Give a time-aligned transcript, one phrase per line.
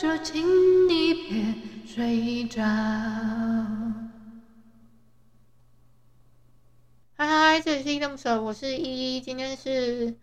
[0.00, 1.54] 就请你别
[1.86, 2.62] 睡着。
[7.14, 10.16] 嗨嗨，这里是依依恋不舍，我是依依，今天是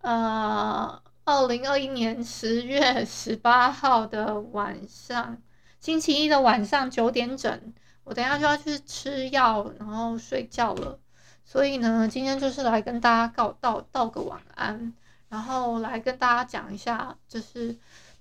[0.00, 5.42] 呃二零二一年十月十八号的晚上。
[5.80, 11.00] 星期一的晚上九点整，我等下就要去吃药，然后睡觉了。
[11.44, 14.94] 所以呢，今天就是来跟大家告道道个晚安，
[15.28, 17.76] 然后来跟大家讲一下，就是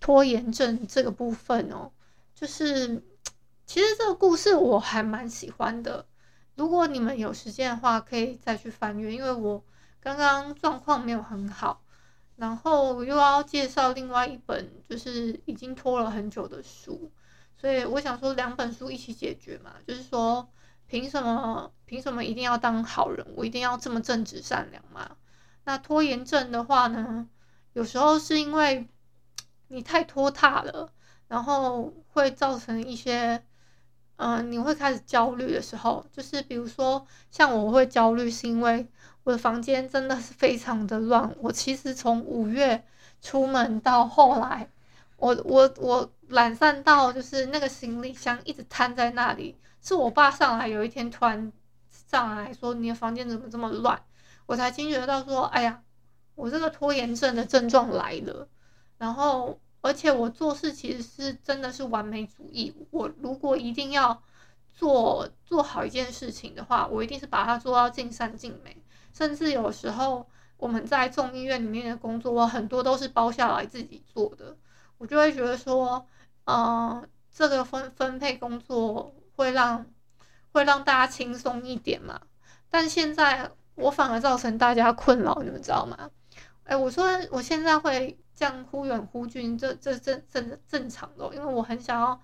[0.05, 1.91] 拖延症这个部分哦。
[2.35, 3.03] 就是
[3.65, 6.05] 其实这个故事我还蛮喜欢的，
[6.53, 9.65] 如果你们有时间的话，可以再去翻阅，因为我
[9.99, 11.81] 刚刚状况没有很好，
[12.35, 17.11] 然后又要介绍另外一本，就是已经拖了很久的书。
[17.57, 20.47] 所以我想说，两本书一起解决嘛，就是说，
[20.85, 23.25] 凭什么凭什么一定要当好人？
[23.35, 25.17] 我一定要这么正直善良嘛？
[25.63, 27.27] 那拖延症的话呢，
[27.73, 28.87] 有时候是因为
[29.75, 30.89] 你太拖沓了，
[31.27, 33.43] 然后会造成一些，
[34.15, 38.87] 嗯、你会开始焦虑的时候，就是比如说像我会焦虑，是因为
[39.23, 41.35] 我的房间真的是非常的乱。
[41.41, 42.85] 我其实从五月
[43.21, 44.69] 出门到后来。
[45.17, 51.51] 我我我懒散到就是那个行李箱一直摊在那里，是我爸上来有一天突然
[51.89, 53.97] 上来说，你的房间怎么这么乱，
[54.45, 55.81] 我才惊觉到说，哎呀，
[56.35, 58.45] 我这个拖延症的症状来了。
[58.97, 64.19] 然后而且我做事其实是真的是完美主义，我如果一定要
[64.73, 68.75] 做做好一件事情的话，我一定是把它做到尽善尽美。
[69.13, 74.57] 甚至有时候我们在众议院里面的工作，我很多都是包下来自己做的。
[74.97, 76.03] 我就会觉得说，
[76.45, 79.85] 嗯、这个分分配工作会让
[80.51, 82.19] 会让大家轻松一点嘛。
[82.71, 86.09] 但现在我反而造成大家困扰，你们知道吗？
[86.63, 92.21] 哎，我说我现在会这样忽远忽近，这这这正正常的，因为我很想要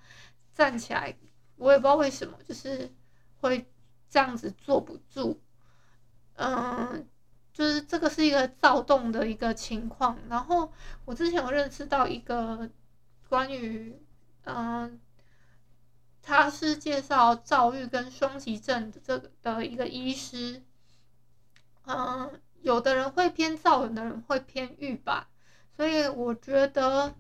[0.54, 1.16] 站起来，
[1.56, 2.92] 我也不知道为什么，就是
[3.40, 3.66] 会
[4.10, 5.40] 这样子坐不住，
[6.36, 7.08] 嗯、
[7.54, 10.72] 就是这个是一个躁动的一个情况，然后
[11.06, 12.70] 我之前有认识到一个
[13.30, 13.98] 关于，
[14.44, 15.00] 嗯，
[16.22, 20.62] 他是介绍躁郁跟双极症的这个的一个医师，
[21.86, 25.30] 嗯，有的人会偏躁，有的人会偏郁吧，
[25.76, 27.16] 所以我觉得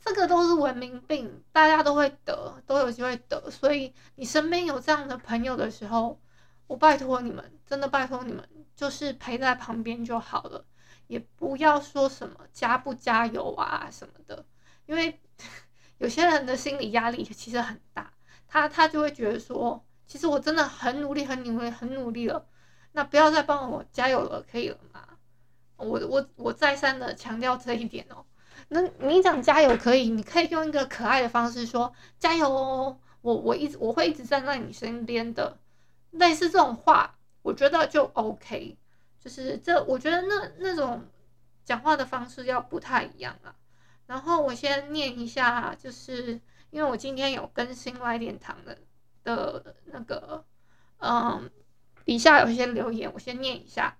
[0.00, 6.20] 这个都是文明病，大家都会得，都有机会得，所以你身边有这样的朋友的时候，
[6.66, 8.48] 我拜托你们，真的拜托你们。
[8.78, 10.64] 就是陪在旁边就好了，
[11.08, 14.46] 也不要说什么加不加油啊什么的，
[14.86, 15.20] 因为
[15.98, 18.12] 有些人的心理压力其实很大，
[18.46, 22.46] 他他就会觉得说，其实我真的很努力，很努力，很努力了，
[22.92, 25.17] 那不要再帮我加油了，可以了吗？
[25.78, 28.24] 我我我再三的强调这一点哦。
[28.68, 35.58] 那你讲加油可以，你可以用一个可爱的方式说加油哦，我我一直我会一直站在你身边的，
[36.10, 37.14] 类似这种话。
[37.42, 38.76] 我觉得就 OK，
[39.20, 41.06] 就是这，我觉得那那种
[41.64, 43.54] 讲话的方式要不太一样啊。
[44.06, 46.40] 然后我先念一下，就是
[46.70, 48.76] 因为我今天有更新来点糖的
[49.22, 50.44] 的那个，
[50.98, 51.50] 嗯，
[52.04, 53.96] 底下有一些留言，我先念一下。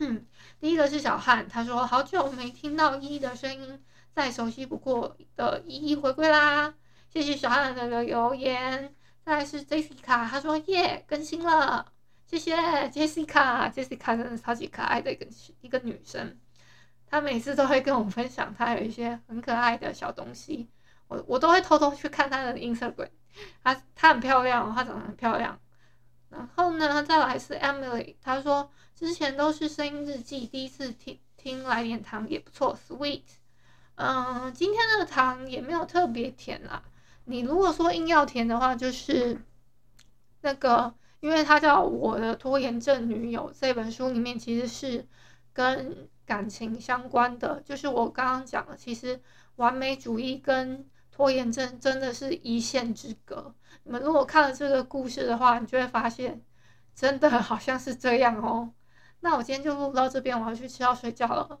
[0.00, 0.26] 嗯，
[0.60, 3.82] 第一个是小汉，他说好久没听到依依的声音，
[4.12, 6.74] 再熟悉不过的依依回归啦，
[7.08, 8.94] 谢谢小汉的留言。
[9.24, 11.86] 再来是 Jessica，他说耶，更新了。
[12.26, 12.54] 谢谢
[12.90, 15.26] Jessica，Jessica 真的超级可爱的一个
[15.62, 16.38] 一个女生，
[17.06, 20.68] 她每次都会跟我分享她有一些很可爱的小东西，
[21.08, 23.08] 我我都会偷偷去看她的 Instagram，
[23.64, 25.58] 她她很漂亮，她长得很漂亮。
[26.30, 33.22] 然后呢，再来是 Emily，她说之前都是声音日记，第一次听听来点糖也不错，Sweet。
[33.96, 36.82] 嗯，今天的糖也没有特别甜啦，
[37.24, 39.40] 你如果说硬要甜的话，就是
[40.40, 40.94] 那个。
[41.20, 45.06] 因为它叫我的拖延症女友这本书里面其实是
[45.52, 49.20] 跟感情相关的，就是我刚刚讲的，其实
[49.56, 50.88] 完美主义跟
[51.20, 53.54] 拖延症真的是一线之隔。
[53.84, 56.42] 你们如果看了这个故事的话，你就会发现
[56.94, 58.72] 真的好像是这样哦。
[59.20, 61.60] 那我今天就录到这边，我要去吃药睡觉了。